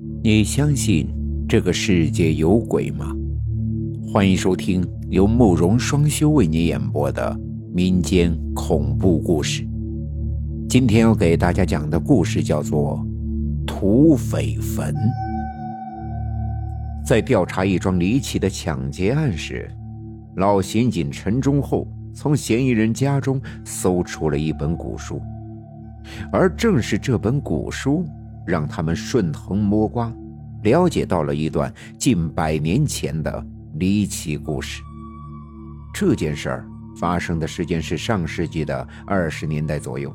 [0.00, 1.08] 你相信
[1.48, 3.12] 这个世界有鬼吗？
[4.12, 7.36] 欢迎收听由慕容双修为你演播的
[7.74, 9.66] 民间恐怖故事。
[10.68, 13.04] 今天要给大家讲的故事叫做
[13.66, 14.94] 《土匪坟》。
[17.04, 19.68] 在调查一桩离奇的抢劫案时，
[20.36, 25.20] 老刑警陈忠厚从嫌疑人家中搜出了一本古书，
[26.30, 28.04] 而正是这本古书。
[28.48, 30.10] 让他们顺藤摸瓜，
[30.62, 34.82] 了解到了一段近百年前的离奇故事。
[35.92, 36.66] 这件事儿
[36.98, 40.10] 发生的时间是上世纪的二十年代左右，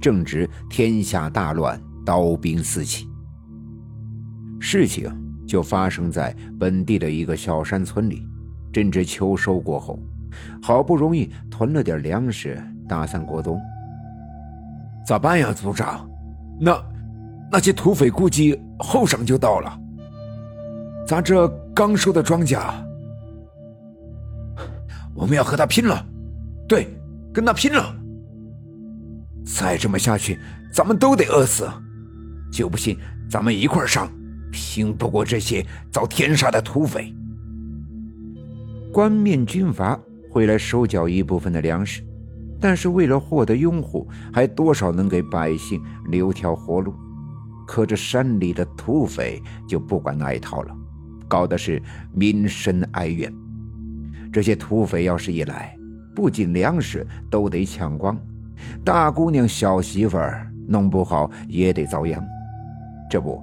[0.00, 3.06] 正值天下大乱，刀兵四起。
[4.58, 5.14] 事情
[5.46, 8.26] 就发生在本地的一个小山村里。
[8.72, 9.98] 正值秋收过后，
[10.62, 12.58] 好不容易囤了点粮食，
[12.88, 13.60] 打算过冬。
[15.06, 16.08] 咋办呀，组长？
[16.58, 16.82] 那……
[17.50, 19.78] 那些土匪估计后晌就到了，
[21.06, 22.60] 咱这刚收的庄稼，
[25.14, 26.04] 我们要和他拼了！
[26.68, 26.88] 对，
[27.32, 27.94] 跟他拼了！
[29.44, 30.38] 再这么下去，
[30.72, 31.68] 咱们都得饿死！
[32.52, 32.98] 就不信
[33.30, 34.10] 咱们一块上，
[34.50, 37.14] 拼不过这些遭天杀的土匪！
[38.92, 39.98] 官面军阀
[40.30, 42.02] 会来收缴一部分的粮食，
[42.60, 46.92] 但是为了获得拥护，还多少能给百姓留条活路。
[47.66, 50.74] 可这山里的土匪就不管那一套了，
[51.26, 51.82] 搞的是
[52.14, 53.32] 民生哀怨。
[54.32, 55.76] 这些土匪要是一来，
[56.14, 58.16] 不仅粮食都得抢光，
[58.84, 62.24] 大姑娘小媳妇儿弄不好也得遭殃。
[63.10, 63.42] 这不，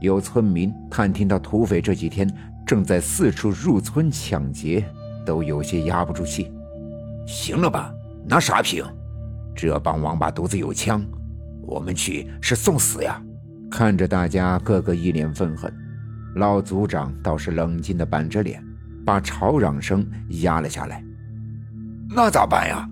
[0.00, 2.28] 有村民探听到土匪这几天
[2.66, 4.84] 正在四处入村抢劫，
[5.24, 6.52] 都有些压不住气。
[7.26, 7.92] 行了吧，
[8.28, 8.84] 拿啥凭？
[9.54, 11.04] 这帮王八犊子有枪，
[11.62, 13.22] 我们去是送死呀！
[13.72, 15.72] 看着大家个个一脸愤恨，
[16.34, 18.62] 老族长倒是冷静的板着脸，
[19.02, 20.06] 把吵嚷声
[20.42, 21.02] 压了下来。
[22.14, 22.86] 那咋办呀？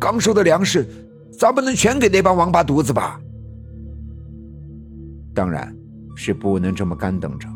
[0.00, 0.84] 刚收的粮食，
[1.38, 3.20] 咱不能全给那帮王八犊子吧？
[5.32, 5.72] 当然
[6.16, 7.48] 是不能这么干等着。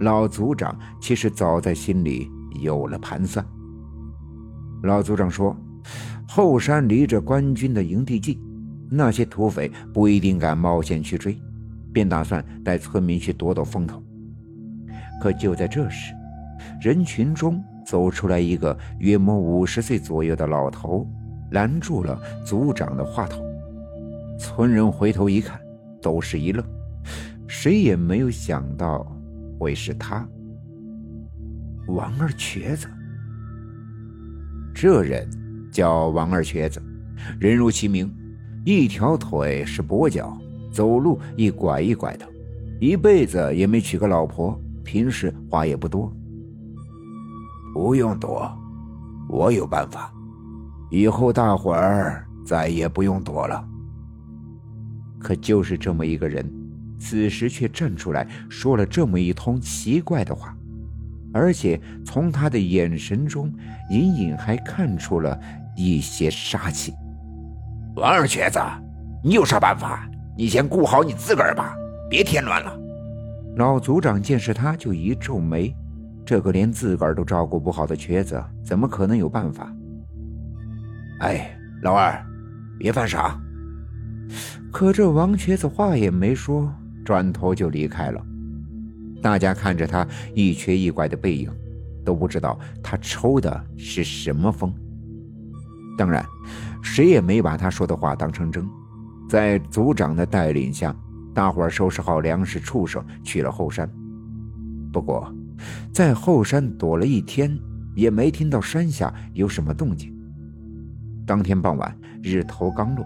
[0.00, 2.30] 老族长其实早在心里
[2.62, 3.44] 有了盘算。
[4.84, 5.54] 老族长说
[6.26, 8.40] ：“后山离着官军的营地近，
[8.90, 11.38] 那些土匪不一定敢冒险去追。”
[11.96, 14.02] 便打算带村民去躲躲风头，
[15.18, 16.12] 可就在这时，
[16.78, 21.08] 人群中走出来一个约莫五十岁左右的老头，
[21.52, 23.42] 拦住了族长的话头。
[24.38, 25.58] 村人回头一看，
[26.02, 26.62] 都是一愣，
[27.48, 29.10] 谁也没有想到
[29.58, 30.28] 会是他——
[31.88, 32.86] 王二瘸子。
[34.74, 35.26] 这人
[35.72, 36.78] 叫王二瘸子，
[37.40, 38.14] 人如其名，
[38.66, 40.38] 一条腿是跛脚。
[40.76, 42.28] 走路一拐一拐的，
[42.78, 46.12] 一辈子也没娶个老婆，平时话也不多。
[47.72, 48.46] 不用躲，
[49.26, 50.12] 我有办法，
[50.90, 53.66] 以后大伙儿再也不用躲了。
[55.18, 56.46] 可就是这么一个人，
[56.98, 60.54] 此时却站出来说了这么一通奇怪的话，
[61.32, 63.50] 而且从他的眼神中
[63.90, 65.40] 隐隐还看出了
[65.74, 66.92] 一些杀气。
[67.96, 68.60] 王二瘸子，
[69.24, 70.06] 你有啥办法？
[70.36, 71.74] 你先顾好你自个儿吧，
[72.10, 72.78] 别添乱了。
[73.56, 75.74] 老族长见是他，就一皱眉：
[76.26, 79.72] 这个连自个儿都照顾不好的瘸子，怎么可能有办法？
[81.20, 82.22] 哎，老二，
[82.78, 83.40] 别犯傻。
[84.70, 86.70] 可这王瘸子话也没说，
[87.02, 88.22] 转头就离开了。
[89.22, 91.50] 大家看着他一瘸一拐的背影，
[92.04, 94.70] 都不知道他抽的是什么风。
[95.96, 96.22] 当然，
[96.82, 98.68] 谁也没把他说的话当成真。
[99.36, 100.96] 在族长的带领下，
[101.34, 103.86] 大伙儿收拾好粮食、畜生，去了后山。
[104.90, 105.30] 不过，
[105.92, 107.54] 在后山躲了一天，
[107.94, 110.10] 也没听到山下有什么动静。
[111.26, 113.04] 当天傍晚，日头刚落，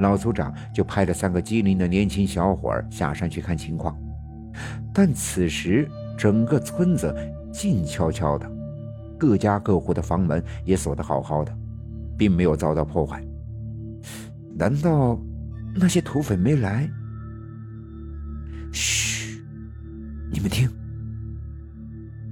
[0.00, 3.96] 老族长就派了三个机灵的年轻小伙儿下山去看情况。
[4.92, 5.88] 但此时，
[6.18, 7.16] 整个村子
[7.50, 8.46] 静悄悄的，
[9.16, 11.50] 各家各户的房门也锁得好好的，
[12.14, 13.26] 并没有遭到破坏。
[14.54, 15.18] 难道？
[15.78, 16.90] 那些土匪没来。
[18.72, 19.42] 嘘，
[20.32, 20.68] 你们听。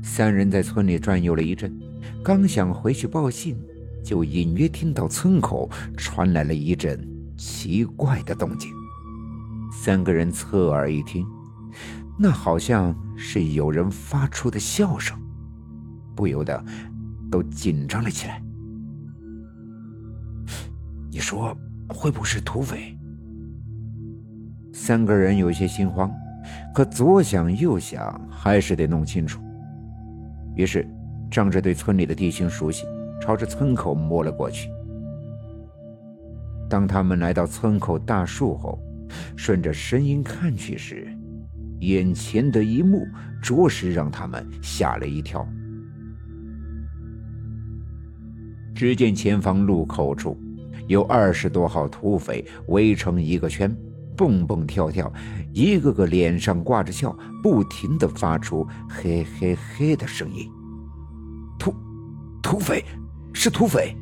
[0.03, 1.77] 三人在村里转悠了一阵，
[2.23, 3.57] 刚想回去报信，
[4.05, 7.07] 就隐约听到村口传来了一阵
[7.37, 8.71] 奇怪的动静。
[9.73, 11.27] 三个人侧耳一听，
[12.19, 15.19] 那好像是有人发出的笑声，
[16.15, 16.65] 不由得
[17.31, 18.41] 都紧张了起来。
[21.11, 21.57] 你说
[21.89, 22.97] 会不会是土匪？
[24.75, 26.13] 三个人有些心慌，
[26.75, 29.41] 可左想右想，还是得弄清楚。
[30.57, 30.85] 于是，
[31.31, 32.85] 仗着对村里的地形熟悉，
[33.21, 34.69] 朝着村口摸了过去。
[36.69, 38.77] 当他们来到村口大树后，
[39.37, 41.07] 顺着声音看去时，
[41.79, 43.07] 眼前的一幕
[43.41, 45.47] 着实让他们吓了一跳。
[48.75, 50.37] 只见前方路口处，
[50.89, 53.73] 有二十多号土匪围成一个圈。
[54.17, 55.13] 蹦蹦跳跳，
[55.53, 60.51] 一个个脸上挂着笑，不停的发出“嘿嘿嘿”的声音。
[61.59, 61.75] 土
[62.43, 62.85] 土匪，
[63.33, 63.97] 是土匪！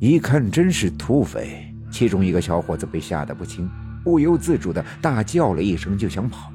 [0.00, 3.70] 一看真是土匪，其中一个小伙子被吓得不轻，
[4.02, 6.52] 不由自主的大叫了一声，就想跑。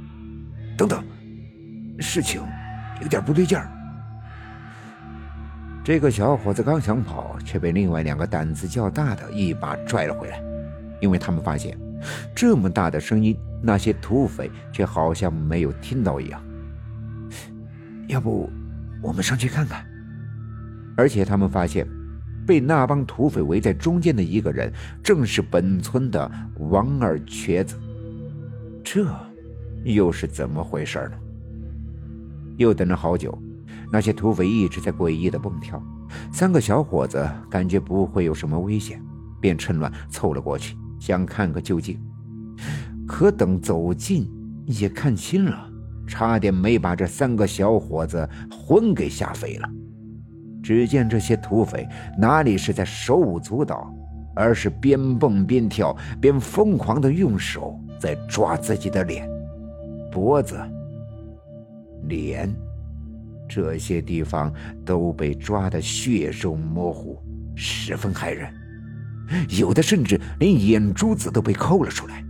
[0.77, 1.03] 等等，
[1.99, 2.41] 事情
[3.01, 3.71] 有点不对劲儿。
[5.83, 10.39] 这个小伙子刚想跑，却被另外两个胆子较大的一把拽了回来，
[11.01, 11.75] 因为他们发现。
[12.35, 16.41] 这么大的声音，那些土匪却好像没有听到一样。
[18.07, 18.49] 要不，
[19.01, 19.85] 我们上去看看？
[20.97, 21.87] 而且他们发现，
[22.45, 24.73] 被那帮土匪围在中间的一个人，
[25.03, 27.75] 正是本村的王二瘸子。
[28.83, 29.07] 这
[29.83, 31.17] 又是怎么回事呢？
[32.57, 33.37] 又等了好久，
[33.91, 35.81] 那些土匪一直在诡异的蹦跳。
[36.33, 39.01] 三个小伙子感觉不会有什么危险，
[39.39, 40.75] 便趁乱凑了过去。
[40.99, 41.99] 想看个究竟，
[43.07, 44.29] 可等走近
[44.65, 45.69] 也看清了，
[46.05, 49.69] 差点没把这三个小伙子魂给吓飞了。
[50.61, 51.87] 只见这些土匪
[52.17, 53.91] 哪里是在手舞足蹈，
[54.35, 59.27] 而是边蹦边跳，边疯狂的用手在抓自己的脸、
[60.11, 60.59] 脖子、
[62.03, 62.53] 脸，
[63.47, 64.53] 这些地方
[64.85, 67.17] 都被抓得血肉模糊，
[67.55, 68.53] 十分骇人。
[69.49, 72.23] 有的甚至连眼珠子都被抠了出来，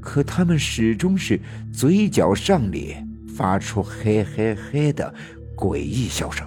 [0.00, 1.40] 可他们始终是
[1.72, 3.06] 嘴角上咧，
[3.36, 5.14] 发出嘿嘿嘿的
[5.56, 6.46] 诡异笑声。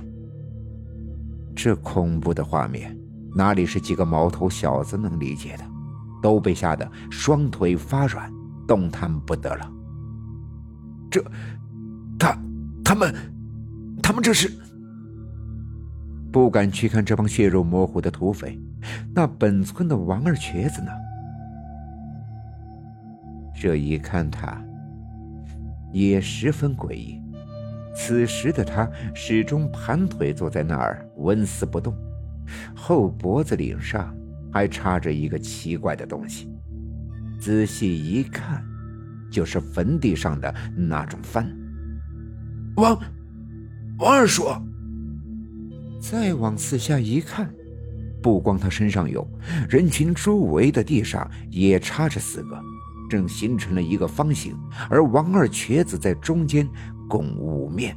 [1.55, 2.95] 这恐怖的画面，
[3.35, 5.63] 哪里是几个毛头小子能理解的？
[6.21, 8.31] 都被吓得双腿发软，
[8.67, 9.71] 动弹不得了。
[11.09, 11.23] 这，
[12.19, 12.37] 他，
[12.83, 13.13] 他们，
[14.01, 14.51] 他们这是？
[16.31, 18.59] 不敢去看这帮血肉模糊的土匪。
[19.13, 20.91] 那本村的王二瘸子呢？
[23.59, 24.63] 这一看，他
[25.91, 27.21] 也十分诡异。
[27.95, 31.91] 此时的他始终盘腿坐在那儿，纹丝不动，
[32.75, 34.15] 后脖子领上
[34.53, 36.47] 还插着一个奇怪的东西。
[37.39, 38.63] 仔细一看，
[39.31, 41.47] 就是坟地上的那种幡。
[42.75, 42.95] 王
[43.97, 44.45] 王二叔，
[45.99, 47.49] 再往四下一看。
[48.21, 49.25] 不光他身上有，
[49.69, 52.59] 人群周围的地上也插着四个，
[53.09, 54.55] 正形成了一个方形，
[54.89, 56.67] 而王二瘸子在中间，
[57.07, 57.95] 共五面。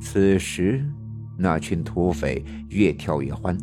[0.00, 0.82] 此时，
[1.36, 3.58] 那群土匪越跳越欢，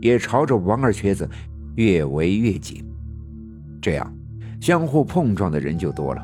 [0.00, 1.28] 也朝着王二瘸子
[1.74, 2.84] 越围越紧，
[3.80, 4.14] 这样
[4.60, 6.22] 相互碰撞的人就多了。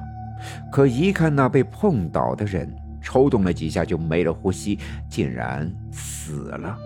[0.71, 2.73] 可一看那被碰倒的人，
[3.08, 4.78] 抽动了几下就没了呼吸，
[5.08, 6.78] 竟然死了。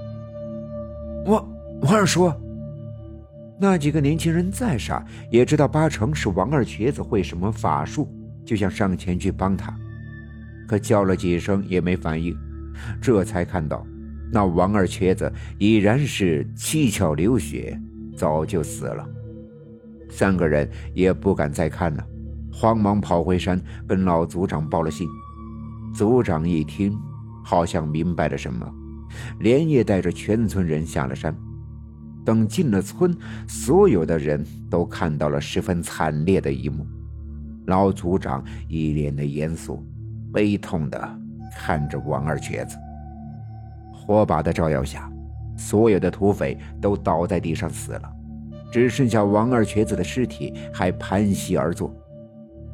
[1.26, 1.44] 王。
[1.82, 2.32] 王二叔，
[3.58, 8.08] 那几个年轻人再傻，也知道八成是王二瘸子会什么法术，
[8.44, 9.76] 就想上前去帮他，
[10.68, 12.32] 可叫了几声也没反应，
[13.00, 13.84] 这才看到
[14.30, 17.76] 那王二瘸子已然是七窍流血，
[18.16, 19.04] 早就死了。
[20.08, 22.06] 三个人也不敢再看了，
[22.52, 25.08] 慌忙跑回山跟老族长报了信。
[25.92, 26.98] 族长一听，
[27.44, 28.66] 好像明白了什么，
[29.40, 31.36] 连夜带着全村人下了山。
[32.24, 33.16] 等进了村，
[33.48, 36.86] 所有的人都看到了十分惨烈的一幕。
[37.66, 39.84] 老族长一脸的严肃，
[40.32, 41.18] 悲痛的
[41.56, 42.76] 看着王二瘸子。
[43.92, 45.10] 火把的照耀下，
[45.56, 48.12] 所有的土匪都倒在地上死了，
[48.70, 51.94] 只剩下王二瘸子的尸体还盘膝而坐。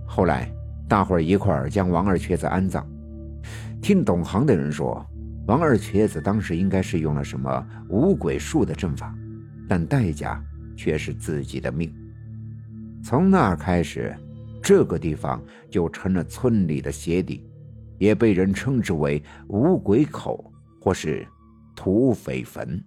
[0.07, 0.51] 后来，
[0.87, 2.87] 大伙儿一块儿将王二瘸子安葬。
[3.81, 5.05] 听懂行的人说，
[5.47, 9.15] 王二瘸子当时应该是用了什么五鬼术的阵法。
[9.71, 10.43] 但代价
[10.75, 11.93] 却是自己的命。
[13.05, 14.17] 从那开始，
[14.63, 17.47] 这个地方就成了村里的鞋底，
[17.99, 21.27] 也被人称之为“五鬼口”或是
[21.77, 22.83] “土匪坟”。